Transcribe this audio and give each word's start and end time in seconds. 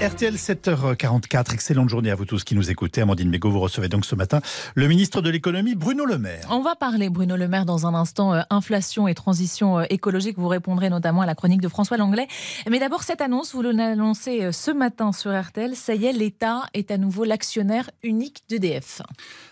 RTL 0.00 0.36
7h44, 0.36 1.52
excellente 1.52 1.88
journée 1.88 2.12
à 2.12 2.14
vous 2.14 2.24
tous 2.24 2.44
qui 2.44 2.54
nous 2.54 2.70
écoutez. 2.70 3.00
Amandine 3.00 3.30
Mégo, 3.30 3.50
vous 3.50 3.58
recevez 3.58 3.88
donc 3.88 4.04
ce 4.04 4.14
matin 4.14 4.40
le 4.76 4.86
ministre 4.86 5.22
de 5.22 5.28
l'économie, 5.28 5.74
Bruno 5.74 6.04
Le 6.04 6.18
Maire. 6.18 6.46
On 6.50 6.60
va 6.60 6.76
parler, 6.76 7.10
Bruno 7.10 7.36
Le 7.36 7.48
Maire, 7.48 7.64
dans 7.64 7.84
un 7.84 7.94
instant, 7.94 8.32
euh, 8.32 8.42
inflation 8.48 9.08
et 9.08 9.14
transition 9.14 9.80
euh, 9.80 9.84
écologique. 9.90 10.38
Vous 10.38 10.46
répondrez 10.46 10.88
notamment 10.88 11.22
à 11.22 11.26
la 11.26 11.34
chronique 11.34 11.60
de 11.60 11.66
François 11.66 11.96
Langlais. 11.96 12.28
Mais 12.70 12.78
d'abord, 12.78 13.02
cette 13.02 13.20
annonce, 13.20 13.52
vous 13.56 13.62
l'annoncez 13.62 14.44
euh, 14.44 14.52
ce 14.52 14.70
matin 14.70 15.10
sur 15.10 15.36
RTL. 15.36 15.74
Ça 15.74 15.96
y 15.96 16.06
est, 16.06 16.12
l'État 16.12 16.66
est 16.74 16.92
à 16.92 16.96
nouveau 16.96 17.24
l'actionnaire 17.24 17.90
unique 18.04 18.44
d'EDF. 18.48 19.02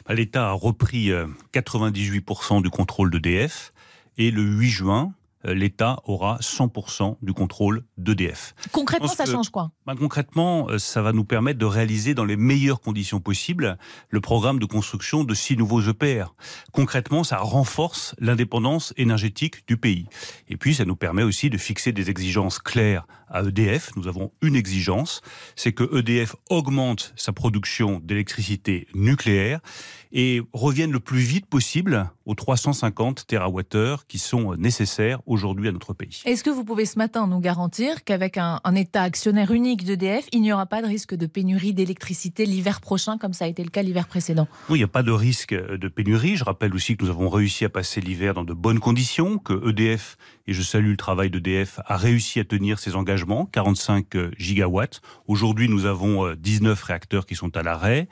L'État 0.09 0.51
a 0.51 0.53
repris 0.53 1.11
98% 1.55 2.63
du 2.63 2.71
contrôle 2.71 3.11
d'EDF. 3.11 3.73
Et 4.17 4.31
le 4.31 4.43
8 4.43 4.71
juin, 4.71 5.13
l'État 5.55 5.99
aura 6.05 6.39
100% 6.41 7.17
du 7.23 7.33
contrôle 7.33 7.85
d'EDF. 7.97 8.55
Concrètement, 8.73 9.09
ça 9.09 9.25
que- 9.25 9.31
change 9.31 9.51
quoi? 9.51 9.71
Ben, 9.87 9.95
concrètement, 9.97 10.69
euh, 10.69 10.79
ça 10.79 11.03
va 11.03 11.13
nous 11.13 11.25
permettre 11.25 11.59
de 11.59 11.65
réaliser 11.67 12.15
dans 12.15 12.25
les 12.25 12.37
meilleures 12.37 12.81
conditions 12.81 13.21
possibles 13.21 13.79
le 14.11 14.21
programme 14.21 14.59
de 14.59 14.67
construction 14.67 15.25
de 15.25 15.35
six 15.35 15.57
nouveaux 15.57 15.81
EPR. 15.83 16.35
Concrètement, 16.73 17.25
ça 17.25 17.39
renforce 17.39 18.15
l'indépendance 18.19 18.93
énergétique 18.97 19.67
du 19.67 19.77
pays. 19.77 20.07
Et 20.49 20.57
puis, 20.57 20.75
ça 20.75 20.85
nous 20.85 20.97
permet 20.97 21.23
aussi 21.23 21.51
de 21.51 21.59
fixer 21.59 21.93
des 21.93 22.11
exigences 22.11 22.59
claires 22.59 23.07
à 23.29 23.43
EDF. 23.43 23.91
Nous 23.97 24.09
avons 24.09 24.33
une 24.43 24.57
exigence, 24.57 25.21
c'est 25.55 25.73
que 25.73 25.99
EDF 25.99 26.37
augmente 26.51 27.13
sa 27.17 27.33
production 27.33 28.01
d'électricité 28.03 28.87
nucléaire 28.95 29.61
et 30.13 30.41
revienne 30.53 30.93
le 30.93 31.01
plus 31.01 31.19
vite 31.19 31.47
possible 31.47 32.11
aux 32.25 32.35
350 32.35 33.27
TWh 33.27 33.97
qui 34.09 34.19
sont 34.19 34.55
nécessaires 34.57 35.21
aujourd'hui 35.27 35.69
à 35.69 35.73
notre 35.73 35.95
pays. 35.95 36.23
Est-ce 36.25 36.43
que 36.43 36.51
vous 36.51 36.65
pouvez 36.65 36.87
ce 36.87 36.99
matin 36.99 37.27
nous 37.27 37.41
garantir 37.41 38.05
qu'avec 38.05 38.39
un, 38.39 38.61
un 38.65 38.75
État 38.75 39.03
actionnaire 39.03 39.51
unique 39.51 39.85
d'EDF, 39.85 40.27
il 40.33 40.41
n'y 40.41 40.53
aura 40.53 40.67
pas 40.67 40.83
de 40.83 40.87
risque 40.87 41.15
de 41.15 41.27
pénurie 41.27 41.75
d'électricité 41.75 42.47
l'hiver 42.47 42.81
prochain, 42.81 43.19
comme 43.19 43.33
ça 43.33 43.45
a 43.45 43.49
été 43.49 43.63
le 43.63 43.71
cas 43.71 43.83
l'hiver 43.83 44.07
précédent? 44.09 44.49
Oui, 44.69 44.79
il 44.79 44.81
n'y 44.81 44.85
a 44.85 44.89
pas 44.89 45.03
de 45.03 45.13
risque 45.13 45.55
de 45.55 45.89
pénurie. 45.89 46.37
Je 46.37 46.45
rappelle 46.45 46.75
aussi 46.75 46.97
que 46.97 47.05
nous 47.05 47.11
avons 47.11 47.29
réussi 47.29 47.65
à 47.65 47.69
passer 47.69 48.01
l'hiver 48.01 48.35
dans 48.35 48.45
de 48.45 48.55
bonnes 48.55 48.81
conditions, 48.81 49.39
que 49.39 49.69
EDF, 49.69 50.17
et 50.47 50.53
je 50.53 50.63
salue 50.63 50.91
le 50.91 50.97
travail 50.97 51.31
d'EDF, 51.31 51.81
a 51.87 51.97
réussi 51.97 52.41
à 52.41 52.45
tenir 52.45 52.79
ses 52.79 52.95
engagements, 52.95 53.47
45 53.47 54.17
gigawatts. 54.39 55.01
Aujourd'hui, 55.27 55.69
nous 55.69 55.87
avons 55.87 56.27
euh, 56.27 56.37
19 56.37 56.81
réacteurs 56.83 57.27
qui 57.27 57.35
sont 57.35 57.57
à 57.57 57.63
l'arrêt. 57.63 58.09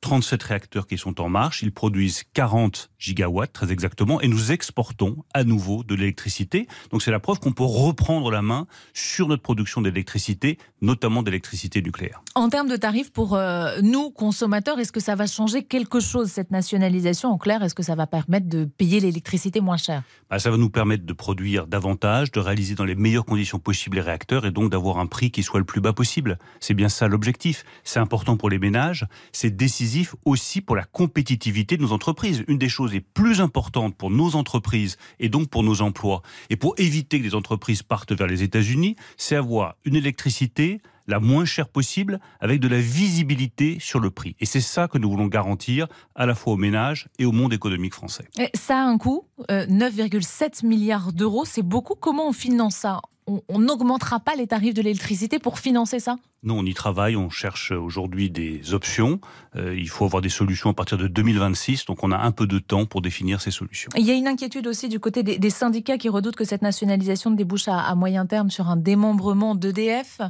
37 0.00 0.42
réacteurs 0.42 0.86
qui 0.86 0.96
sont 0.96 1.20
en 1.20 1.28
marche, 1.28 1.62
ils 1.62 1.72
produisent 1.72 2.22
40 2.34 2.90
gigawatts 2.98 3.52
très 3.52 3.72
exactement 3.72 4.20
et 4.20 4.28
nous 4.28 4.52
exportons 4.52 5.24
à 5.34 5.44
nouveau 5.44 5.82
de 5.82 5.94
l'électricité. 5.94 6.68
Donc 6.90 7.02
c'est 7.02 7.10
la 7.10 7.18
preuve 7.18 7.40
qu'on 7.40 7.52
peut 7.52 7.64
reprendre 7.64 8.30
la 8.30 8.42
main 8.42 8.66
sur 8.94 9.28
notre 9.28 9.42
production 9.42 9.80
d'électricité, 9.80 10.58
notamment 10.80 11.22
d'électricité 11.22 11.82
nucléaire. 11.82 12.22
En 12.36 12.48
termes 12.48 12.68
de 12.68 12.76
tarifs 12.76 13.12
pour 13.12 13.34
euh, 13.34 13.80
nous, 13.82 14.10
consommateurs, 14.10 14.78
est-ce 14.78 14.92
que 14.92 15.00
ça 15.00 15.16
va 15.16 15.26
changer 15.26 15.64
quelque 15.64 15.98
chose, 15.98 16.28
cette 16.28 16.52
nationalisation? 16.52 17.30
En 17.30 17.38
clair, 17.38 17.62
est-ce 17.62 17.74
que 17.74 17.82
ça 17.82 17.96
va 17.96 18.06
permettre 18.06 18.48
de 18.48 18.64
payer 18.64 19.00
l'électricité 19.00 19.60
moins 19.60 19.76
cher? 19.76 20.02
Bah, 20.30 20.38
ça 20.38 20.50
va 20.50 20.56
nous 20.56 20.70
permettre 20.70 21.04
de 21.06 21.12
produire 21.12 21.66
davantage, 21.66 22.30
de 22.30 22.40
réaliser 22.40 22.76
dans 22.76 22.84
les 22.84 22.94
meilleures 22.94 23.24
conditions 23.24 23.58
possibles 23.58 23.96
les 23.96 24.02
réacteurs 24.02 24.46
et 24.46 24.52
donc 24.52 24.70
d'avoir 24.70 24.98
un 24.98 25.06
prix 25.06 25.30
qui 25.30 25.42
soit 25.42 25.58
le 25.58 25.66
plus 25.66 25.80
bas 25.80 25.92
possible. 25.92 26.38
C'est 26.60 26.74
bien 26.74 26.88
ça 26.88 27.08
l'objectif. 27.08 27.64
C'est 27.82 27.98
important 27.98 28.36
pour 28.36 28.48
les 28.48 28.58
ménages, 28.58 29.06
c'est 29.32 29.50
décisif 29.50 29.87
aussi 30.24 30.60
pour 30.60 30.76
la 30.76 30.84
compétitivité 30.84 31.76
de 31.76 31.82
nos 31.82 31.92
entreprises. 31.92 32.44
Une 32.48 32.58
des 32.58 32.68
choses 32.68 32.92
les 32.92 33.00
plus 33.00 33.40
importantes 33.40 33.96
pour 33.96 34.10
nos 34.10 34.36
entreprises 34.36 34.96
et 35.18 35.28
donc 35.28 35.48
pour 35.48 35.62
nos 35.62 35.82
emplois 35.82 36.22
et 36.50 36.56
pour 36.56 36.74
éviter 36.78 37.18
que 37.18 37.24
les 37.24 37.34
entreprises 37.34 37.82
partent 37.82 38.12
vers 38.12 38.26
les 38.26 38.42
États-Unis, 38.42 38.96
c'est 39.16 39.36
avoir 39.36 39.76
une 39.84 39.96
électricité 39.96 40.80
la 41.08 41.20
moins 41.20 41.46
chère 41.46 41.68
possible 41.68 42.20
avec 42.38 42.60
de 42.60 42.68
la 42.68 42.80
visibilité 42.80 43.78
sur 43.80 43.98
le 43.98 44.10
prix. 44.10 44.36
Et 44.40 44.46
c'est 44.46 44.60
ça 44.60 44.88
que 44.88 44.98
nous 44.98 45.10
voulons 45.10 45.26
garantir 45.26 45.88
à 46.14 46.26
la 46.26 46.34
fois 46.34 46.52
aux 46.52 46.56
ménages 46.58 47.08
et 47.18 47.24
au 47.24 47.32
monde 47.32 47.52
économique 47.52 47.94
français. 47.94 48.24
Eh, 48.38 48.50
Ça 48.54 48.76
a 48.76 48.84
un 48.84 48.98
coût, 48.98 49.24
euh, 49.50 49.66
9,7 49.66 50.64
milliards 50.66 51.12
d'euros, 51.12 51.46
c'est 51.46 51.62
beaucoup. 51.62 51.94
Comment 51.94 52.28
on 52.28 52.32
finance 52.32 52.76
ça? 52.76 53.00
On 53.26 53.58
n'augmentera 53.58 54.20
pas 54.20 54.36
les 54.36 54.46
tarifs 54.46 54.72
de 54.72 54.80
l'électricité 54.80 55.38
pour 55.38 55.58
financer 55.58 55.98
ça? 56.00 56.16
Non, 56.44 56.58
on 56.60 56.64
y 56.64 56.72
travaille, 56.72 57.16
on 57.16 57.30
cherche 57.30 57.72
aujourd'hui 57.72 58.30
des 58.30 58.72
options. 58.72 59.20
Euh, 59.56 59.74
il 59.76 59.88
faut 59.88 60.04
avoir 60.04 60.22
des 60.22 60.28
solutions 60.28 60.70
à 60.70 60.72
partir 60.74 60.96
de 60.96 61.08
2026, 61.08 61.86
donc 61.86 62.04
on 62.04 62.12
a 62.12 62.16
un 62.18 62.30
peu 62.30 62.46
de 62.46 62.60
temps 62.60 62.86
pour 62.86 63.02
définir 63.02 63.40
ces 63.40 63.50
solutions. 63.50 63.90
Il 63.96 64.06
y 64.06 64.12
a 64.12 64.14
une 64.14 64.28
inquiétude 64.28 64.68
aussi 64.68 64.88
du 64.88 65.00
côté 65.00 65.24
des, 65.24 65.38
des 65.38 65.50
syndicats 65.50 65.98
qui 65.98 66.08
redoutent 66.08 66.36
que 66.36 66.44
cette 66.44 66.62
nationalisation 66.62 67.32
débouche 67.32 67.66
à, 67.66 67.80
à 67.80 67.94
moyen 67.96 68.24
terme 68.24 68.50
sur 68.50 68.68
un 68.68 68.76
démembrement 68.76 69.56
d'EDF. 69.56 70.20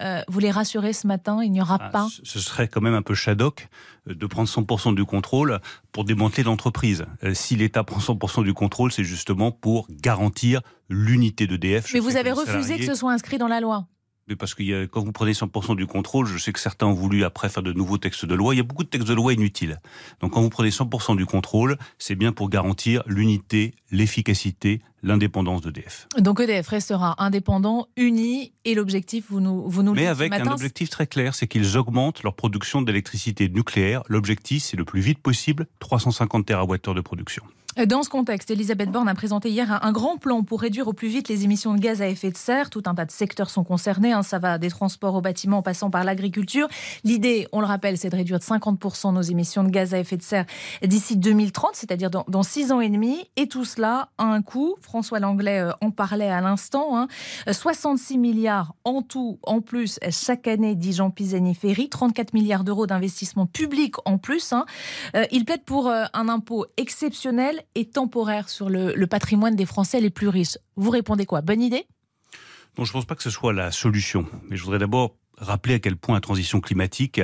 Euh, 0.00 0.22
vous 0.26 0.38
les 0.40 0.50
rassurez 0.50 0.94
ce 0.94 1.06
matin, 1.06 1.40
il 1.44 1.52
n'y 1.52 1.60
aura 1.60 1.76
Ah, 1.80 1.90
pas 1.90 2.08
ce- 2.24 2.40
serait 2.40 2.66
quand 2.66 2.80
même 2.80 2.94
un 2.94 3.02
peu 3.02 3.14
Shadok 3.14 3.68
euh, 4.08 4.14
de 4.14 4.26
prendre 4.26 4.48
100% 4.48 4.94
du 4.94 5.04
contrôle 5.04 5.60
pour 5.92 6.04
démanteler 6.04 6.42
l'entreprise. 6.44 7.04
Euh, 7.24 7.34
Si 7.34 7.56
l'État 7.56 7.84
prend 7.84 8.00
100% 8.00 8.42
du 8.42 8.54
contrôle, 8.54 8.90
c'est 8.90 9.04
justement 9.04 9.52
pour 9.52 9.86
garantir 9.90 10.62
l'unité 10.88 11.46
d'EDF. 11.46 11.92
Mais 11.92 12.00
vous 12.00 12.16
avez 12.16 12.32
refusé 12.32 12.52
salariés- 12.62 12.78
que 12.78 12.86
ce 12.86 12.98
soit 12.98 13.12
inscrit 13.12 13.36
dans 13.38 13.48
la 13.48 13.60
loi. 13.60 13.86
Mais 14.28 14.36
parce 14.36 14.54
que 14.54 14.86
quand 14.86 15.02
vous 15.02 15.12
prenez 15.12 15.32
100% 15.32 15.76
du 15.76 15.86
contrôle, 15.86 16.26
je 16.26 16.38
sais 16.38 16.52
que 16.52 16.60
certains 16.60 16.86
ont 16.86 16.94
voulu 16.94 17.24
après 17.24 17.48
faire 17.48 17.62
de 17.62 17.72
nouveaux 17.72 17.98
textes 17.98 18.24
de 18.24 18.34
loi. 18.34 18.54
Il 18.54 18.58
y 18.58 18.60
a 18.60 18.64
beaucoup 18.64 18.84
de 18.84 18.88
textes 18.88 19.08
de 19.08 19.14
loi 19.14 19.32
inutiles. 19.32 19.80
Donc 20.20 20.32
quand 20.32 20.42
vous 20.42 20.50
prenez 20.50 20.70
100% 20.70 21.16
du 21.16 21.26
contrôle, 21.26 21.76
c'est 21.98 22.14
bien 22.14 22.32
pour 22.32 22.48
garantir 22.48 23.02
l'unité, 23.06 23.74
l'efficacité, 23.90 24.80
l'indépendance 25.02 25.62
d'EDF. 25.62 26.06
Donc 26.18 26.40
EDF 26.40 26.68
restera 26.68 27.22
indépendant, 27.22 27.88
uni, 27.96 28.52
et 28.64 28.74
l'objectif, 28.74 29.24
vous 29.28 29.40
nous, 29.40 29.68
vous 29.68 29.82
nous 29.82 29.92
le 29.92 29.96
Mais 29.96 30.02
dites 30.02 30.10
avec 30.10 30.30
matin, 30.30 30.50
un 30.50 30.52
objectif 30.52 30.88
très 30.88 31.08
clair, 31.08 31.34
c'est 31.34 31.48
qu'ils 31.48 31.76
augmentent 31.76 32.22
leur 32.22 32.34
production 32.34 32.80
d'électricité 32.80 33.48
nucléaire. 33.48 34.02
L'objectif, 34.08 34.62
c'est 34.62 34.76
le 34.76 34.84
plus 34.84 35.00
vite 35.00 35.18
possible 35.18 35.66
350 35.80 36.46
TWh 36.46 36.94
de 36.94 37.00
production. 37.00 37.42
Dans 37.86 38.02
ce 38.02 38.10
contexte, 38.10 38.50
Elisabeth 38.50 38.90
Borne 38.90 39.08
a 39.08 39.14
présenté 39.14 39.48
hier 39.48 39.82
un, 39.82 39.92
grand 39.92 40.18
plan 40.18 40.42
pour 40.42 40.60
réduire 40.60 40.88
au 40.88 40.92
plus 40.92 41.08
vite 41.08 41.30
les 41.30 41.44
émissions 41.44 41.72
de 41.72 41.80
gaz 41.80 42.02
à 42.02 42.08
effet 42.08 42.30
de 42.30 42.36
serre. 42.36 42.68
Tout 42.68 42.82
un 42.84 42.94
tas 42.94 43.06
de 43.06 43.10
secteurs 43.10 43.48
sont 43.48 43.64
concernés. 43.64 44.12
hein. 44.12 44.22
Ça 44.22 44.38
va 44.38 44.58
des 44.58 44.68
transports 44.68 45.14
au 45.14 45.22
bâtiment 45.22 45.58
en 45.58 45.62
passant 45.62 45.88
par 45.88 46.04
l'agriculture. 46.04 46.68
L'idée, 47.02 47.48
on 47.50 47.60
le 47.60 47.66
rappelle, 47.66 47.96
c'est 47.96 48.10
de 48.10 48.16
réduire 48.16 48.38
de 48.38 48.44
50% 48.44 49.14
nos 49.14 49.22
émissions 49.22 49.64
de 49.64 49.70
gaz 49.70 49.94
à 49.94 49.98
effet 49.98 50.18
de 50.18 50.22
serre 50.22 50.44
d'ici 50.82 51.16
2030, 51.16 51.70
c'est-à-dire 51.72 52.10
dans, 52.10 52.42
six 52.42 52.72
ans 52.72 52.82
et 52.82 52.90
demi. 52.90 53.26
Et 53.36 53.48
tout 53.48 53.64
cela 53.64 54.10
a 54.18 54.24
un 54.24 54.42
coût. 54.42 54.76
François 54.82 55.18
Langlais 55.18 55.60
euh, 55.60 55.72
en 55.80 55.90
parlait 55.90 56.28
à 56.28 56.42
l'instant. 56.42 56.98
hein. 56.98 57.08
Euh, 57.48 57.54
66 57.54 58.18
milliards 58.18 58.74
en 58.84 59.00
tout, 59.00 59.38
en 59.44 59.62
plus, 59.62 59.98
chaque 60.10 60.46
année, 60.46 60.74
dit 60.74 60.92
Jean 60.92 61.10
Pisani-Ferry. 61.10 61.88
34 61.88 62.34
milliards 62.34 62.64
d'euros 62.64 62.86
d'investissement 62.86 63.46
public 63.46 63.94
en 64.04 64.18
plus. 64.18 64.52
hein. 64.52 64.66
Euh, 65.16 65.24
il 65.32 65.46
plaide 65.46 65.64
pour 65.64 65.90
un 65.90 66.28
impôt 66.28 66.66
exceptionnel 66.76 67.61
et 67.74 67.86
temporaire 67.86 68.48
sur 68.48 68.68
le, 68.68 69.06
patrimoine 69.06 69.56
des 69.56 69.66
Français 69.66 70.00
les 70.00 70.10
plus 70.10 70.28
riches. 70.28 70.58
Vous 70.76 70.90
répondez 70.90 71.26
quoi? 71.26 71.40
Bonne 71.40 71.62
idée? 71.62 71.86
Donc 72.76 72.86
je 72.86 72.90
ne 72.90 72.94
pense 72.94 73.04
pas 73.04 73.14
que 73.14 73.22
ce 73.22 73.30
soit 73.30 73.52
la 73.52 73.70
solution. 73.70 74.26
Mais 74.48 74.56
je 74.56 74.62
voudrais 74.62 74.78
d'abord 74.78 75.16
rappeler 75.38 75.74
à 75.74 75.78
quel 75.78 75.96
point 75.96 76.14
la 76.14 76.20
transition 76.20 76.60
climatique, 76.60 77.20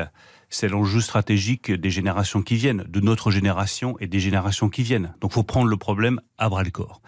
c'est 0.51 0.69
l'enjeu 0.69 1.01
stratégique 1.01 1.71
des 1.71 1.91
générations 1.91 2.43
qui 2.43 2.57
viennent, 2.57 2.85
de 2.89 3.01
notre 3.01 3.31
génération 3.31 3.97
et 4.01 4.07
des 4.07 4.21
générations 4.21 4.69
qui 4.69 4.83
viennent. 4.83 5.15
Donc 5.21 5.33
il 5.33 5.35
faut 5.35 5.43
prendre 5.43 5.69
le 5.69 5.77
problème 5.77 6.21
à 6.37 6.49
bras 6.49 6.63
le 6.63 6.71
corps. 6.71 7.01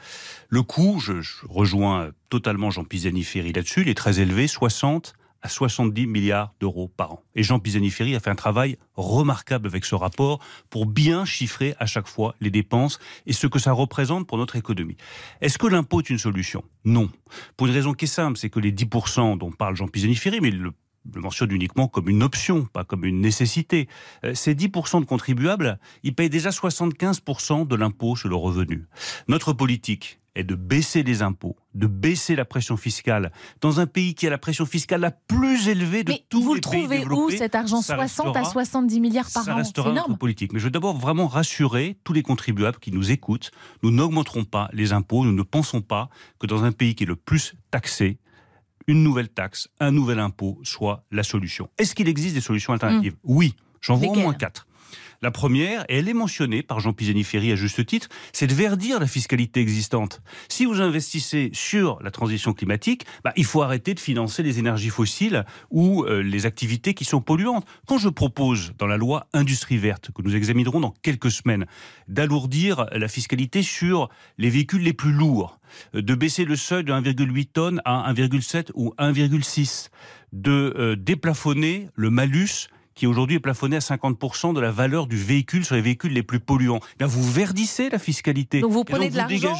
Le 0.48 0.62
coût, 0.62 1.00
je, 1.00 1.20
je 1.20 1.38
rejoins 1.48 2.10
totalement 2.28 2.70
Jean 2.70 2.84
Pisani-Ferry 2.84 3.52
là-dessus, 3.52 3.82
il 3.82 3.88
est 3.88 3.94
très 3.94 4.20
élevé, 4.20 4.47
60 4.47 5.14
à 5.43 5.49
70 5.49 6.06
milliards 6.06 6.55
d'euros 6.61 6.89
par 6.97 7.12
an. 7.12 7.23
Et 7.34 7.43
Jean 7.43 7.59
Pisani-Ferry 7.59 8.15
a 8.15 8.21
fait 8.21 8.31
un 8.31 8.34
travail 8.34 8.77
remarquable 8.95 9.67
avec 9.67 9.84
ce 9.84 9.95
rapport 9.95 10.41
pour 10.69 10.87
bien 10.87 11.25
chiffrer 11.25 11.75
à 11.78 11.87
chaque 11.87 12.06
fois 12.06 12.34
les 12.41 12.51
dépenses 12.51 12.99
et 13.27 13.33
ce 13.33 13.47
que 13.47 13.59
ça 13.59 13.73
représente 13.73 14.27
pour 14.27 14.39
notre 14.39 14.56
économie. 14.56 14.97
Est-ce 15.41 15.59
que 15.59 15.66
l'impôt 15.66 16.01
est 16.01 16.10
une 16.10 16.19
solution? 16.19 16.65
Non. 16.84 17.10
Pour 17.57 17.66
une 17.66 17.72
raison 17.72 17.95
qui 17.95 18.04
est 18.04 18.09
simple, 18.09 18.39
c'est 18.39 18.51
que 18.51 18.60
les 18.60 18.72
10% 18.72 19.39
dont 19.39 19.51
parle 19.53 19.77
Jean 19.77 19.89
Pisani-Ferry, 19.89 20.41
mais 20.41 20.48
il 20.48 20.59
le 20.59 20.72
le 21.15 21.21
mentionne 21.21 21.53
uniquement 21.53 21.89
comme 21.89 22.09
une 22.09 22.22
option, 22.22 22.65
pas 22.65 22.84
comme 22.84 23.04
une 23.04 23.21
nécessité. 23.21 23.89
Euh, 24.25 24.34
Ces 24.34 24.54
10% 24.54 25.01
de 25.01 25.07
contribuables, 25.07 25.78
ils 26.03 26.15
payent 26.15 26.31
déjà 26.31 26.51
75% 26.51 27.66
de 27.66 27.77
l'impôt 27.77 28.16
sur 28.16 28.28
le 28.28 28.36
revenu. 28.36 28.86
Notre 29.28 29.53
politique 29.53 30.20
est 30.36 30.44
de 30.44 30.54
baisser 30.54 31.03
les 31.03 31.22
impôts, 31.22 31.56
de 31.74 31.86
baisser 31.86 32.36
la 32.36 32.44
pression 32.44 32.77
fiscale 32.77 33.32
dans 33.60 33.80
un 33.80 33.86
pays 33.86 34.15
qui 34.15 34.27
a 34.27 34.30
la 34.30 34.38
pression 34.38 34.65
fiscale 34.66 35.00
la 35.00 35.10
plus 35.10 35.68
élevée 35.68 36.04
de 36.04 36.12
Mais 36.12 36.24
tous 36.28 36.41
vous 36.42 36.54
les 36.54 36.60
le 36.65 36.71
pays 36.71 36.82
trouvez 36.82 37.04
où 37.06 37.30
cet 37.30 37.54
argent 37.54 37.82
Ça 37.82 37.97
60 37.97 38.36
à 38.36 38.41
restera- 38.41 38.53
70 38.53 39.00
milliards 39.00 39.28
par 39.32 39.42
ça 39.44 39.53
an? 39.53 39.54
C'est 39.56 39.62
restera 39.62 39.88
notre 39.91 40.04
énorme. 40.06 40.18
politique. 40.18 40.53
Mais 40.53 40.59
je 40.60 40.65
veux 40.65 40.71
d'abord 40.71 40.97
vraiment 40.97 41.27
rassurer 41.27 41.97
tous 42.04 42.12
les 42.12 42.22
contribuables 42.22 42.78
qui 42.78 42.92
nous 42.92 43.10
écoutent. 43.10 43.50
Nous 43.82 43.91
n'augmenterons 43.91 44.44
pas 44.44 44.68
les 44.72 44.92
impôts. 44.92 45.24
Nous 45.24 45.32
ne 45.32 45.42
pensons 45.42 45.80
pas 45.80 46.09
que 46.38 46.47
dans 46.47 46.62
un 46.65 46.72
pays 46.72 46.94
qui 46.94 47.03
est 47.04 47.06
le 47.09 47.16
plus 47.16 47.54
taxé, 47.71 48.18
une 48.86 49.03
nouvelle 49.03 49.28
taxe, 49.28 49.68
un 49.80 49.91
nouvel 49.91 50.18
impôt 50.21 50.59
soit 50.62 51.04
la 51.10 51.22
solution. 51.22 51.68
Est-ce 51.78 51.94
qu'il 51.94 52.09
existe 52.09 52.34
des 52.34 52.41
solutions 52.41 52.72
alternatives? 52.72 53.16
Oui, 53.24 53.54
j'en 53.80 53.97
vois 53.97 54.09
au 54.09 54.15
moins 54.15 54.34
quatre. 54.34 54.66
La 55.22 55.31
première, 55.31 55.84
et 55.91 55.99
elle 55.99 56.09
est 56.09 56.15
mentionnée 56.15 56.63
par 56.63 56.81
Jean 56.81 56.95
Pisani-Ferry 56.95 57.53
à 57.53 57.55
juste 57.55 57.84
titre, 57.84 58.09
c'est 58.33 58.47
de 58.47 58.55
verdir 58.55 58.99
la 58.99 59.07
fiscalité 59.07 59.61
existante. 59.61 60.22
Si 60.49 60.65
vous 60.65 60.81
investissez 60.81 61.51
sur 61.53 62.03
la 62.03 62.11
transition 62.11 62.55
climatique, 62.55 63.05
bah, 63.22 63.34
il 63.37 63.45
faut 63.45 63.61
arrêter 63.61 63.93
de 63.93 64.01
financer 64.01 64.43
les 64.43 64.59
énergies 64.59 64.89
fossiles 64.89 65.45
ou 65.71 66.05
euh, 66.05 66.22
les 66.22 66.47
activités 66.47 66.95
qui 66.95 67.05
sont 67.05 67.21
polluantes. 67.21 67.67
Quand 67.87 67.99
je 67.99 68.09
propose 68.09 68.72
dans 68.78 68.87
la 68.87 68.97
loi 68.97 69.27
Industrie 69.34 69.77
verte, 69.77 70.11
que 70.11 70.22
nous 70.22 70.34
examinerons 70.34 70.81
dans 70.81 70.95
quelques 71.03 71.31
semaines, 71.31 71.67
d'alourdir 72.09 72.87
la 72.91 73.09
fiscalité 73.09 73.63
sur 73.63 74.09
les 74.39 74.49
véhicules 74.49 74.83
les 74.83 74.95
plus 74.95 75.13
lourds, 75.13 75.61
euh, 75.95 76.01
de 76.01 76.15
baisser 76.15 76.47
le 76.47 76.57
seuil 76.57 76.83
de 76.83 76.95
1,8 76.95 77.53
tonnes 77.53 77.83
à 77.84 78.11
1,7 78.11 78.71
ou 78.72 78.95
1,6, 78.99 79.91
de 80.33 80.75
euh, 80.78 80.97
déplafonner 80.97 81.89
le 81.95 82.09
malus 82.09 82.71
qui 82.95 83.07
aujourd'hui 83.07 83.37
est 83.37 83.41
plafonné 83.41 83.77
à 83.77 83.81
50% 83.81 84.54
de 84.54 84.60
la 84.60 84.71
valeur 84.71 85.07
du 85.07 85.16
véhicule 85.16 85.65
sur 85.65 85.75
les 85.75 85.81
véhicules 85.81 86.13
les 86.13 86.22
plus 86.22 86.41
polluants. 86.41 86.81
Vous 87.01 87.31
verdissez 87.31 87.89
la 87.89 87.98
fiscalité. 87.98 88.60
Donc 88.60 88.72
vous 88.72 88.84
prenez 88.84 89.10
de 89.10 89.16
l'argent 89.16 89.54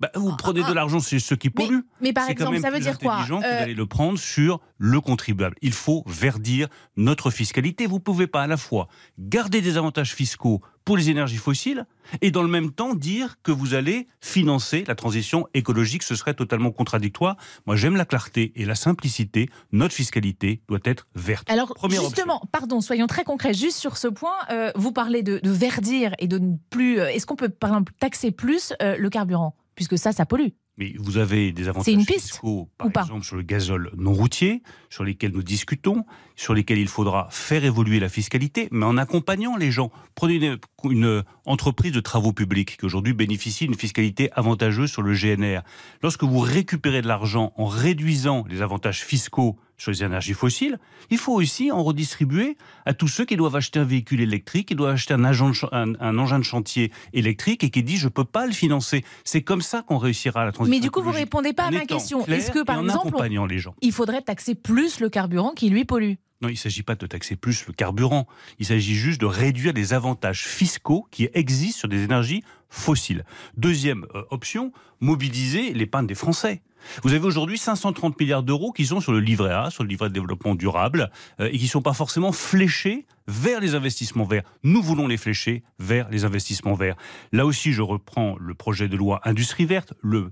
bah, 0.00 0.10
vous 0.14 0.34
prenez 0.36 0.62
de 0.62 0.72
l'argent 0.72 1.00
sur 1.00 1.20
ceux 1.20 1.36
qui 1.36 1.50
polluent. 1.50 1.84
Mais, 2.00 2.12
par 2.12 2.28
exemple, 2.30 2.60
ça 2.60 2.70
veut 2.70 2.80
dire 2.80 2.98
quoi 2.98 3.24
C'est 3.26 3.32
euh... 3.34 3.40
d'aller 3.40 3.74
le 3.74 3.86
prendre 3.86 4.18
sur 4.18 4.60
le 4.76 5.00
contribuable. 5.00 5.56
Il 5.60 5.72
faut 5.72 6.04
verdir 6.06 6.68
notre 6.96 7.30
fiscalité. 7.30 7.86
Vous 7.86 7.96
ne 7.96 8.00
pouvez 8.00 8.26
pas 8.26 8.42
à 8.42 8.46
la 8.46 8.56
fois 8.56 8.88
garder 9.18 9.60
des 9.60 9.76
avantages 9.76 10.14
fiscaux 10.14 10.60
pour 10.84 10.96
les 10.96 11.10
énergies 11.10 11.36
fossiles 11.36 11.84
et 12.22 12.30
dans 12.30 12.42
le 12.42 12.48
même 12.48 12.70
temps 12.70 12.94
dire 12.94 13.36
que 13.42 13.52
vous 13.52 13.74
allez 13.74 14.06
financer 14.22 14.84
la 14.86 14.94
transition 14.94 15.46
écologique. 15.52 16.02
Ce 16.02 16.14
serait 16.14 16.32
totalement 16.32 16.70
contradictoire. 16.70 17.36
Moi, 17.66 17.76
j'aime 17.76 17.96
la 17.96 18.06
clarté 18.06 18.52
et 18.56 18.64
la 18.64 18.74
simplicité. 18.74 19.50
Notre 19.72 19.94
fiscalité 19.94 20.62
doit 20.68 20.78
être 20.84 21.06
verte. 21.14 21.50
Alors, 21.50 21.74
justement, 21.90 22.40
pardon, 22.52 22.80
soyons 22.80 23.06
très 23.06 23.24
concrets. 23.24 23.52
Juste 23.52 23.76
sur 23.76 23.96
ce 23.96 24.08
point, 24.08 24.36
euh, 24.50 24.70
vous 24.76 24.92
parlez 24.92 25.22
de, 25.22 25.40
verdir 25.44 26.14
et 26.20 26.28
de 26.28 26.38
ne 26.38 26.56
plus. 26.70 27.00
Euh, 27.00 27.08
est-ce 27.08 27.26
qu'on 27.26 27.36
peut, 27.36 27.48
par 27.48 27.70
exemple, 27.70 27.92
taxer 27.98 28.30
plus 28.30 28.72
euh, 28.80 28.96
le 28.96 29.10
carburant? 29.10 29.54
Puisque 29.78 29.96
ça, 29.96 30.10
ça 30.10 30.26
pollue. 30.26 30.48
Mais 30.76 30.92
vous 30.98 31.18
avez 31.18 31.52
des 31.52 31.68
avantages 31.68 31.94
une 31.94 32.04
fiscaux, 32.04 32.68
par 32.78 33.04
exemple 33.04 33.24
sur 33.24 33.36
le 33.36 33.42
gazole 33.42 33.92
non 33.96 34.12
routier, 34.12 34.64
sur 34.90 35.04
lesquels 35.04 35.30
nous 35.30 35.44
discutons, 35.44 36.04
sur 36.34 36.52
lesquels 36.52 36.78
il 36.78 36.88
faudra 36.88 37.28
faire 37.30 37.64
évoluer 37.64 38.00
la 38.00 38.08
fiscalité, 38.08 38.66
mais 38.72 38.84
en 38.84 38.96
accompagnant 38.96 39.56
les 39.56 39.70
gens. 39.70 39.92
Prenez 40.16 40.56
une, 40.84 41.22
entreprise 41.46 41.92
de 41.92 42.00
travaux 42.00 42.32
publics 42.32 42.76
qui 42.76 42.84
aujourd'hui 42.84 43.12
bénéficie 43.12 43.66
d'une 43.66 43.76
fiscalité 43.76 44.30
avantageuse 44.32 44.90
sur 44.90 45.02
le 45.02 45.14
GNR. 45.14 45.60
Lorsque 46.02 46.24
vous 46.24 46.40
récupérez 46.40 47.02
de 47.02 47.08
l'argent 47.08 47.52
en 47.56 47.66
réduisant 47.66 48.44
les 48.48 48.62
avantages 48.62 49.04
fiscaux 49.04 49.58
sur 49.78 49.92
les 49.92 50.02
énergies 50.02 50.34
fossiles, 50.34 50.78
il 51.10 51.18
faut 51.18 51.32
aussi 51.32 51.72
en 51.72 51.82
redistribuer 51.82 52.56
à 52.84 52.92
tous 52.92 53.08
ceux 53.08 53.24
qui 53.24 53.36
doivent 53.36 53.56
acheter 53.56 53.78
un 53.78 53.84
véhicule 53.84 54.20
électrique, 54.20 54.68
qui 54.68 54.74
doivent 54.74 54.92
acheter 54.94 55.14
un, 55.14 55.24
un, 55.24 56.18
engin 56.18 56.38
de 56.38 56.44
chantier 56.44 56.92
électrique 57.12 57.64
et 57.64 57.70
qui 57.70 57.82
disent 57.82 58.00
je 58.00 58.06
ne 58.06 58.10
peux 58.10 58.24
pas 58.24 58.46
le 58.46 58.52
financer. 58.52 59.04
C'est 59.24 59.42
comme 59.42 59.62
ça 59.62 59.82
qu'on 59.82 59.98
réussira 59.98 60.44
la 60.44 60.52
transition. 60.52 60.76
Mais 60.76 60.80
du 60.80 60.90
coup, 60.90 61.00
vous 61.00 61.12
ne 61.12 61.16
répondez 61.16 61.52
pas 61.52 61.64
à 61.64 61.70
ma 61.70 61.86
question. 61.86 62.26
Est-ce 62.26 62.50
que 62.50 62.64
par 62.64 62.80
exemple, 62.80 63.16
les 63.48 63.58
gens. 63.58 63.74
il 63.80 63.92
faudrait 63.92 64.22
taxer 64.22 64.54
plus 64.54 65.00
le 65.00 65.08
carburant 65.08 65.52
qui 65.52 65.70
lui 65.70 65.84
pollue? 65.84 66.14
Non, 66.40 66.48
il 66.48 66.52
ne 66.52 66.56
s'agit 66.56 66.84
pas 66.84 66.94
de 66.94 67.06
taxer 67.06 67.34
plus 67.34 67.66
le 67.66 67.72
carburant. 67.72 68.28
Il 68.60 68.66
s'agit 68.66 68.94
juste 68.94 69.20
de 69.20 69.26
réduire 69.26 69.72
les 69.72 69.92
avantages 69.92 70.44
fiscaux 70.44 71.06
qui 71.10 71.28
existent 71.34 71.80
sur 71.80 71.88
des 71.88 72.04
énergies 72.04 72.44
fossiles. 72.68 73.24
Deuxième 73.56 74.06
euh, 74.14 74.22
option, 74.30 74.72
mobiliser 75.00 75.72
l'épargne 75.72 76.06
des 76.06 76.14
Français. 76.14 76.62
Vous 77.02 77.12
avez 77.12 77.24
aujourd'hui 77.24 77.58
530 77.58 78.18
milliards 78.18 78.42
d'euros 78.42 78.72
qui 78.72 78.86
sont 78.86 79.00
sur 79.00 79.12
le 79.12 79.20
livret 79.20 79.52
A, 79.52 79.70
sur 79.70 79.82
le 79.82 79.88
livret 79.88 80.08
de 80.08 80.14
développement 80.14 80.54
durable, 80.54 81.10
euh, 81.40 81.48
et 81.52 81.58
qui 81.58 81.64
ne 81.64 81.70
sont 81.70 81.82
pas 81.82 81.92
forcément 81.92 82.32
fléchés 82.32 83.06
vers 83.26 83.60
les 83.60 83.74
investissements 83.74 84.24
verts. 84.24 84.44
Nous 84.62 84.82
voulons 84.82 85.06
les 85.06 85.16
flécher 85.16 85.62
vers 85.78 86.08
les 86.10 86.24
investissements 86.24 86.74
verts. 86.74 86.96
Là 87.32 87.46
aussi, 87.46 87.72
je 87.72 87.82
reprends 87.82 88.36
le 88.38 88.54
projet 88.54 88.88
de 88.88 88.96
loi 88.96 89.20
Industrie 89.24 89.66
verte, 89.66 89.94
le 90.02 90.30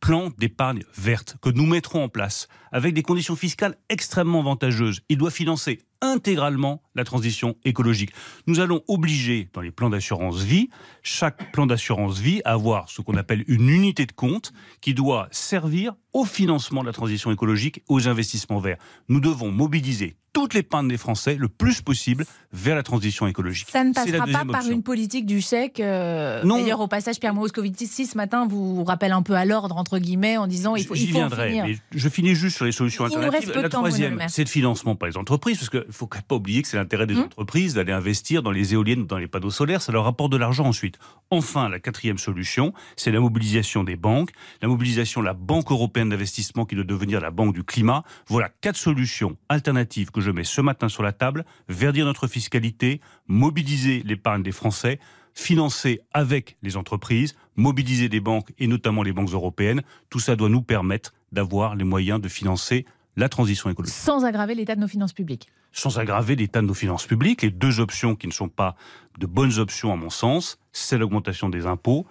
plan 0.00 0.30
d'épargne 0.38 0.82
verte 0.96 1.36
que 1.42 1.50
nous 1.50 1.66
mettrons 1.66 2.04
en 2.04 2.08
place 2.08 2.48
avec 2.72 2.94
des 2.94 3.02
conditions 3.02 3.36
fiscales 3.36 3.76
extrêmement 3.88 4.40
avantageuses. 4.40 5.00
Il 5.08 5.18
doit 5.18 5.30
financer 5.30 5.80
intégralement 6.00 6.82
la 6.94 7.04
transition 7.04 7.56
écologique. 7.64 8.10
Nous 8.46 8.60
allons 8.60 8.82
obliger 8.88 9.48
dans 9.52 9.60
les 9.60 9.70
plans 9.70 9.90
d'assurance 9.90 10.38
vie, 10.42 10.68
chaque 11.02 11.52
plan 11.52 11.66
d'assurance 11.66 12.18
vie 12.18 12.40
à 12.44 12.52
avoir 12.52 12.88
ce 12.88 13.02
qu'on 13.02 13.16
appelle 13.16 13.44
une 13.48 13.68
unité 13.68 14.06
de 14.06 14.12
compte 14.12 14.52
qui 14.80 14.94
doit 14.94 15.28
servir 15.30 15.94
au 16.12 16.24
financement 16.24 16.82
de 16.82 16.86
la 16.86 16.92
transition 16.92 17.30
écologique, 17.30 17.82
aux 17.88 18.08
investissements 18.08 18.58
verts. 18.58 18.78
Nous 19.08 19.20
devons 19.20 19.50
mobiliser 19.50 20.16
toutes 20.32 20.54
les 20.54 20.62
pintes 20.62 20.88
des 20.88 20.96
Français 20.96 21.34
le 21.34 21.48
plus 21.48 21.80
possible 21.80 22.24
vers 22.52 22.76
la 22.76 22.82
transition 22.82 23.26
écologique. 23.26 23.68
Ça 23.70 23.82
ne 23.82 23.92
passera 23.92 24.26
pas 24.26 24.44
par 24.44 24.68
une 24.68 24.82
politique 24.82 25.26
du 25.26 25.40
chèque. 25.40 25.80
Euh, 25.80 26.42
non. 26.44 26.58
D'ailleurs, 26.58 26.80
au 26.80 26.86
passage, 26.86 27.18
Pierre 27.18 27.34
Moscovici, 27.34 28.06
ce 28.06 28.16
matin, 28.16 28.46
vous 28.46 28.84
rappelle 28.84 29.12
un 29.12 29.22
peu 29.22 29.34
à 29.34 29.44
l'ordre, 29.44 29.76
entre 29.76 29.98
guillemets, 29.98 30.36
en 30.36 30.46
disant 30.46 30.76
il 30.76 30.86
faut, 30.86 30.94
il 30.94 31.08
faut 31.08 31.18
viendrai, 31.18 31.60
mais 31.62 31.78
je 31.90 32.08
finis 32.08 32.34
juste 32.34 32.56
sur 32.56 32.66
les 32.66 32.72
solutions 32.72 33.04
alternatives. 33.04 33.52
la 33.54 33.68
troisième, 33.68 34.22
c'est 34.28 34.44
le 34.44 34.48
financement 34.48 34.94
par 34.94 35.08
les 35.08 35.16
entreprises, 35.16 35.58
parce 35.58 35.70
qu'il 35.70 35.87
ne 35.88 35.92
faut 35.92 36.06
pas 36.06 36.34
oublier 36.34 36.62
que 36.62 36.68
c'est 36.68 36.76
l'intérêt 36.76 37.06
des 37.06 37.16
hum. 37.16 37.24
entreprises 37.24 37.74
d'aller 37.74 37.92
investir 37.92 38.42
dans 38.42 38.50
les 38.50 38.74
éoliennes 38.74 39.00
ou 39.00 39.06
dans 39.06 39.18
les 39.18 39.26
panneaux 39.26 39.50
solaires, 39.50 39.82
ça 39.82 39.92
leur 39.92 40.06
apporte 40.06 40.30
de 40.30 40.36
l'argent 40.36 40.66
ensuite. 40.66 40.98
Enfin, 41.30 41.68
la 41.68 41.80
quatrième 41.80 42.18
solution, 42.18 42.72
c'est 42.96 43.10
la 43.10 43.20
mobilisation 43.20 43.84
des 43.84 43.96
banques, 43.96 44.30
la 44.62 44.68
mobilisation 44.68 45.20
de 45.20 45.26
la 45.26 45.34
Banque 45.34 45.70
européenne 45.70 46.10
d'investissement 46.10 46.66
qui 46.66 46.74
doit 46.74 46.84
devenir 46.84 47.20
la 47.20 47.30
banque 47.30 47.54
du 47.54 47.64
climat. 47.64 48.04
Voilà 48.26 48.50
quatre 48.60 48.76
solutions 48.76 49.36
alternatives 49.48 50.10
que 50.10 50.20
je 50.20 50.30
mets 50.30 50.44
ce 50.44 50.60
matin 50.60 50.88
sur 50.88 51.02
la 51.02 51.12
table. 51.12 51.44
Verdir 51.68 52.04
notre 52.04 52.26
fiscalité, 52.26 53.00
mobiliser 53.26 54.02
l'épargne 54.04 54.42
des 54.42 54.52
Français, 54.52 54.98
financer 55.34 56.00
avec 56.12 56.56
les 56.62 56.76
entreprises, 56.76 57.34
mobiliser 57.56 58.08
des 58.08 58.20
banques 58.20 58.52
et 58.58 58.66
notamment 58.66 59.02
les 59.02 59.12
banques 59.12 59.30
européennes. 59.30 59.82
Tout 60.10 60.20
ça 60.20 60.36
doit 60.36 60.48
nous 60.48 60.62
permettre 60.62 61.14
d'avoir 61.32 61.76
les 61.76 61.84
moyens 61.84 62.20
de 62.20 62.28
financer 62.28 62.84
la 63.16 63.28
transition 63.28 63.70
écologique. 63.70 63.94
Sans 63.94 64.24
aggraver 64.24 64.54
l'état 64.54 64.74
de 64.74 64.80
nos 64.80 64.88
finances 64.88 65.12
publiques 65.12 65.48
sans 65.72 65.98
aggraver 65.98 66.36
l'état 66.36 66.60
de 66.60 66.66
nos 66.66 66.74
finances 66.74 67.06
publiques. 67.06 67.42
Les 67.42 67.50
deux 67.50 67.80
options 67.80 68.14
qui 68.16 68.26
ne 68.26 68.32
sont 68.32 68.48
pas 68.48 68.76
de 69.18 69.26
bonnes 69.26 69.58
options 69.58 69.92
à 69.92 69.96
mon 69.96 70.10
sens, 70.10 70.58
c'est 70.72 70.98
l'augmentation 70.98 71.48
des 71.48 71.66
impôts 71.66 72.06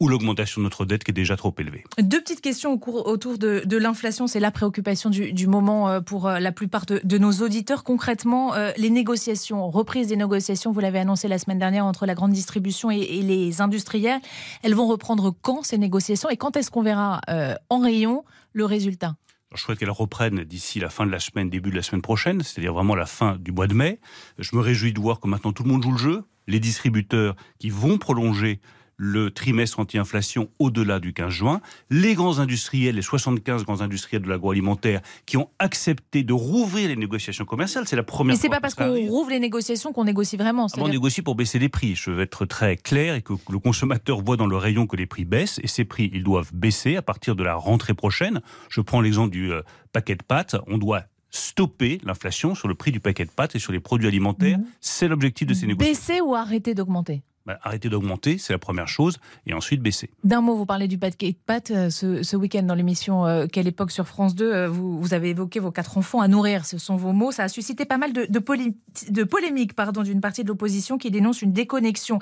ou 0.00 0.08
l'augmentation 0.08 0.62
de 0.62 0.64
notre 0.64 0.86
dette 0.86 1.04
qui 1.04 1.10
est 1.10 1.14
déjà 1.14 1.36
trop 1.36 1.54
élevée. 1.58 1.84
Deux 1.98 2.20
petites 2.20 2.40
questions 2.40 2.72
autour 2.72 3.38
de, 3.38 3.76
l'inflation. 3.76 4.26
C'est 4.26 4.40
la 4.40 4.50
préoccupation 4.50 5.10
du, 5.10 5.46
moment 5.46 5.88
euh, 5.88 6.00
pour 6.00 6.26
euh, 6.26 6.38
la 6.38 6.52
plupart 6.52 6.86
de, 6.86 7.18
nos 7.18 7.32
auditeurs. 7.42 7.84
Concrètement, 7.84 8.54
euh, 8.54 8.72
les 8.78 8.90
négociations, 8.90 9.68
reprise 9.68 10.08
des 10.08 10.16
négociations, 10.16 10.72
vous 10.72 10.80
l'avez 10.80 10.98
annoncé 10.98 11.28
la 11.28 11.38
semaine 11.38 11.58
dernière 11.58 11.84
entre 11.84 12.06
la 12.06 12.14
grande 12.14 12.32
distribution 12.32 12.90
et, 12.90 13.20
les 13.20 13.60
industriels, 13.60 14.20
elles 14.62 14.74
vont 14.74 14.86
reprendre 14.86 15.34
quand 15.42 15.62
ces 15.62 15.76
négociations? 15.76 16.30
Et 16.30 16.38
quand 16.38 16.56
est-ce 16.56 16.70
qu'on 16.70 16.82
verra 16.82 17.20
en 17.68 17.80
rayon 17.80 18.24
le 18.54 18.64
résultat? 18.64 19.14
Je 19.56 19.62
souhaite 19.62 19.78
qu'elle 19.78 19.90
reprenne 19.90 20.44
d'ici 20.44 20.78
la 20.78 20.90
fin 20.90 21.04
de 21.06 21.10
la 21.10 21.18
semaine, 21.18 21.50
début 21.50 21.70
de 21.70 21.76
la 21.76 21.82
semaine 21.82 22.02
prochaine, 22.02 22.40
c'est-à-dire 22.42 22.72
vraiment 22.72 22.94
la 22.94 23.06
fin 23.06 23.36
du 23.36 23.50
mois 23.50 23.66
de 23.66 23.74
mai. 23.74 23.98
Je 24.38 24.54
me 24.54 24.60
réjouis 24.60 24.92
de 24.92 25.00
voir 25.00 25.18
que 25.18 25.26
maintenant 25.26 25.52
tout 25.52 25.64
le 25.64 25.70
monde 25.70 25.82
joue 25.82 25.92
le 25.92 25.98
jeu. 25.98 26.24
Les 26.46 26.60
distributeurs 26.60 27.34
qui 27.58 27.68
vont 27.68 27.98
prolonger 27.98 28.60
le 29.02 29.30
trimestre 29.30 29.80
anti-inflation 29.80 30.50
au-delà 30.58 31.00
du 31.00 31.14
15 31.14 31.30
juin. 31.30 31.62
Les 31.88 32.14
grands 32.14 32.38
industriels, 32.38 32.96
les 32.96 33.02
75 33.02 33.64
grands 33.64 33.80
industriels 33.80 34.20
de 34.20 34.28
l'agroalimentaire 34.28 35.00
qui 35.24 35.38
ont 35.38 35.48
accepté 35.58 36.22
de 36.22 36.34
rouvrir 36.34 36.88
les 36.88 36.96
négociations 36.96 37.46
commerciales, 37.46 37.88
c'est 37.88 37.96
la 37.96 38.02
première 38.02 38.34
Mais 38.34 38.40
c'est 38.40 38.50
pas 38.50 38.60
parce 38.60 38.74
qu'on 38.74 38.94
rouvre 39.08 39.30
les 39.30 39.40
négociations 39.40 39.94
qu'on 39.94 40.04
négocie 40.04 40.36
vraiment. 40.36 40.66
Ah, 40.70 40.80
on 40.80 40.88
négocie 40.88 41.22
pour 41.22 41.34
baisser 41.34 41.58
les 41.58 41.70
prix. 41.70 41.94
Je 41.94 42.10
veux 42.10 42.20
être 42.20 42.44
très 42.44 42.76
clair 42.76 43.14
et 43.14 43.22
que 43.22 43.32
le 43.50 43.58
consommateur 43.58 44.20
voit 44.20 44.36
dans 44.36 44.46
le 44.46 44.56
rayon 44.58 44.86
que 44.86 44.96
les 44.96 45.06
prix 45.06 45.24
baissent 45.24 45.58
et 45.62 45.66
ces 45.66 45.86
prix, 45.86 46.10
ils 46.12 46.22
doivent 46.22 46.50
baisser 46.52 46.96
à 46.96 47.02
partir 47.02 47.34
de 47.36 47.42
la 47.42 47.54
rentrée 47.54 47.94
prochaine. 47.94 48.42
Je 48.68 48.82
prends 48.82 49.00
l'exemple 49.00 49.30
du 49.30 49.50
euh, 49.50 49.62
paquet 49.94 50.14
de 50.14 50.22
pâtes. 50.22 50.56
On 50.66 50.76
doit 50.76 51.04
stopper 51.30 52.00
l'inflation 52.04 52.54
sur 52.54 52.68
le 52.68 52.74
prix 52.74 52.92
du 52.92 53.00
paquet 53.00 53.24
de 53.24 53.30
pâtes 53.30 53.54
et 53.54 53.58
sur 53.58 53.72
les 53.72 53.80
produits 53.80 54.08
alimentaires. 54.08 54.58
Mmh. 54.58 54.64
C'est 54.82 55.08
l'objectif 55.08 55.46
de 55.46 55.54
ces 55.54 55.66
négociations. 55.66 56.14
Baisser 56.14 56.20
ou 56.20 56.34
arrêter 56.34 56.74
d'augmenter? 56.74 57.22
Bah, 57.46 57.58
arrêter 57.62 57.88
d'augmenter, 57.88 58.36
c'est 58.36 58.52
la 58.52 58.58
première 58.58 58.86
chose, 58.86 59.18
et 59.46 59.54
ensuite 59.54 59.80
baisser. 59.80 60.10
D'un 60.24 60.42
mot, 60.42 60.56
vous 60.56 60.66
parlez 60.66 60.88
du 60.88 60.98
paquet 60.98 61.32
de 61.32 61.36
pâtes 61.46 61.70
euh, 61.70 61.88
ce, 61.88 62.36
week-end 62.36 62.62
dans 62.62 62.74
l'émission 62.74 63.26
euh, 63.26 63.46
Quelle 63.50 63.66
époque 63.66 63.92
sur 63.92 64.06
France 64.06 64.34
2. 64.34 64.52
Euh, 64.52 64.68
vous, 64.68 65.14
avez 65.14 65.30
évoqué 65.30 65.58
vos 65.58 65.70
quatre 65.70 65.96
enfants 65.96 66.20
à 66.20 66.28
nourrir, 66.28 66.66
ce 66.66 66.76
sont 66.76 66.96
vos 66.96 67.12
mots. 67.12 67.32
Ça 67.32 67.44
a 67.44 67.48
suscité 67.48 67.86
pas 67.86 67.96
mal 67.96 68.12
de, 68.12 68.26
de, 68.26 68.38
polémiques 69.24 69.72
d'une 70.04 70.20
partie 70.20 70.42
de 70.42 70.48
l'opposition 70.48 70.98
qui 70.98 71.10
dénonce 71.10 71.40
une 71.40 71.52
déconnexion. 71.52 72.18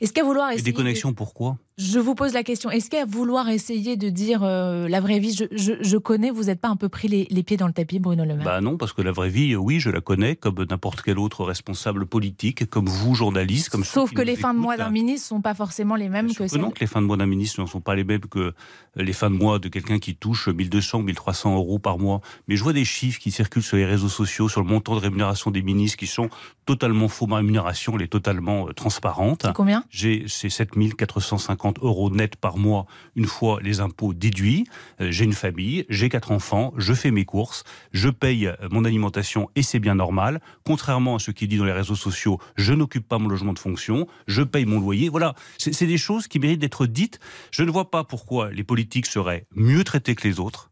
Est-ce 0.00 0.12
qu'à 0.12 0.22
vouloir 0.22 0.50
essayer. 0.50 0.62
déconnexion 0.62 1.12
pourquoi? 1.12 1.58
Je 1.76 1.98
vous 1.98 2.14
pose 2.14 2.34
la 2.34 2.44
question, 2.44 2.70
est-ce 2.70 2.88
qu'à 2.88 3.04
vouloir 3.04 3.48
essayer 3.48 3.96
de 3.96 4.08
dire 4.08 4.44
euh, 4.44 4.86
la 4.86 5.00
vraie 5.00 5.18
vie, 5.18 5.34
je, 5.34 5.96
connais, 5.96 6.30
vous 6.30 6.44
n'êtes 6.44 6.60
pas 6.60 6.68
un 6.68 6.76
peu 6.76 6.88
pris 6.88 7.08
les, 7.08 7.42
pieds 7.42 7.56
dans 7.56 7.66
le 7.66 7.72
tapis, 7.72 7.98
Bruno 7.98 8.24
Le 8.24 8.36
Maire? 8.36 8.44
Bah 8.44 8.60
non, 8.60 8.76
parce 8.76 8.92
que 8.92 9.02
la 9.02 9.10
vraie 9.10 9.28
vie, 9.28 9.56
oui, 9.56 9.80
je 9.80 9.90
la 9.90 10.00
connais, 10.00 10.36
comme 10.36 10.64
n'importe 10.70 11.02
quel 11.02 11.18
autre 11.18 11.42
responsable 11.42 12.06
politique, 12.06 12.70
comme 12.70 12.86
vous, 12.86 13.16
journaliste. 13.16 13.70
Comme 13.70 13.82
Sauf 13.82 14.12
que 14.12 14.22
les 14.22 14.36
fins 14.36 14.54
de 14.54 14.60
mois 14.60 14.76
d'un 14.76 14.90
ministre 14.90 15.34
ne 15.34 15.38
sont 15.38 15.42
pas 15.42 15.54
forcément 15.54 15.96
les 15.96 16.08
mêmes 16.08 16.32
que, 16.32 16.48
que 16.48 16.58
Non, 16.58 16.70
que 16.70 16.78
les 16.78 16.86
fins 16.86 17.02
de 17.02 17.06
mois 17.06 17.16
d'un 17.16 17.26
ministre 17.26 17.60
ne 17.60 17.66
sont 17.66 17.80
pas 17.80 17.96
les 17.96 18.04
mêmes 18.04 18.20
que 18.20 18.54
les 18.94 19.12
fins 19.12 19.30
de 19.30 19.36
mois 19.36 19.58
de 19.58 19.66
quelqu'un 19.66 19.98
qui 19.98 20.14
touche 20.14 20.46
1200 20.46 21.00
ou 21.00 21.02
1300 21.02 21.56
euros 21.56 21.80
par 21.80 21.98
mois. 21.98 22.20
Mais 22.46 22.54
je 22.54 22.62
vois 22.62 22.72
des 22.72 22.84
chiffres 22.84 23.18
qui 23.18 23.32
circulent 23.32 23.64
sur 23.64 23.78
les 23.78 23.84
réseaux 23.84 24.08
sociaux 24.08 24.48
sur 24.48 24.60
le 24.60 24.68
montant 24.68 24.94
de 24.94 25.00
rémunération 25.00 25.50
des 25.50 25.62
ministres 25.62 25.98
qui 25.98 26.06
sont 26.06 26.30
totalement 26.66 27.08
faux. 27.08 27.26
Ma 27.26 27.36
rémunération, 27.36 27.94
elle 27.96 28.02
est 28.02 28.08
totalement 28.08 28.68
euh, 28.68 28.72
transparente. 28.72 29.42
C'est 29.44 29.52
combien? 29.52 29.82
J'ai, 29.90 30.26
c'est 30.28 30.50
7450 30.50 31.63
euros 31.80 32.10
net 32.10 32.36
par 32.36 32.58
mois, 32.58 32.86
une 33.16 33.26
fois 33.26 33.58
les 33.62 33.80
impôts 33.80 34.14
déduits. 34.14 34.66
Euh, 35.00 35.10
j'ai 35.10 35.24
une 35.24 35.32
famille, 35.32 35.84
j'ai 35.88 36.08
quatre 36.08 36.32
enfants, 36.32 36.72
je 36.76 36.92
fais 36.92 37.10
mes 37.10 37.24
courses, 37.24 37.64
je 37.92 38.08
paye 38.08 38.46
euh, 38.46 38.54
mon 38.70 38.84
alimentation 38.84 39.48
et 39.54 39.62
c'est 39.62 39.78
bien 39.78 39.94
normal. 39.94 40.40
Contrairement 40.64 41.16
à 41.16 41.18
ce 41.18 41.30
qui 41.30 41.48
dit 41.48 41.56
dans 41.56 41.64
les 41.64 41.72
réseaux 41.72 41.94
sociaux, 41.94 42.38
je 42.56 42.72
n'occupe 42.72 43.08
pas 43.08 43.18
mon 43.18 43.28
logement 43.28 43.52
de 43.52 43.58
fonction, 43.58 44.06
je 44.26 44.42
paye 44.42 44.66
mon 44.66 44.80
loyer. 44.80 45.08
Voilà, 45.08 45.34
c'est 45.58 45.86
des 45.86 45.98
choses 45.98 46.28
qui 46.28 46.38
méritent 46.38 46.60
d'être 46.60 46.86
dites. 46.86 47.18
Je 47.50 47.62
ne 47.62 47.70
vois 47.70 47.90
pas 47.90 48.04
pourquoi 48.04 48.50
les 48.50 48.64
politiques 48.64 49.06
seraient 49.06 49.46
mieux 49.54 49.84
traités 49.84 50.14
que 50.14 50.26
les 50.26 50.40
autres. 50.40 50.70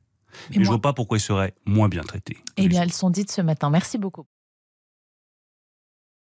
Mais, 0.51 0.57
je 0.57 0.61
ne 0.61 0.67
vois 0.67 0.81
pas 0.81 0.93
pourquoi 0.93 1.19
ils 1.19 1.21
seraient 1.21 1.55
moins 1.67 1.89
bien 1.89 2.03
traités. 2.03 2.39
Eh 2.57 2.69
bien, 2.69 2.83
elles 2.83 2.93
sont 2.93 3.11
dites 3.11 3.31
ce 3.31 3.43
matin. 3.43 3.71
Merci 3.71 3.99
beaucoup. 3.99 4.27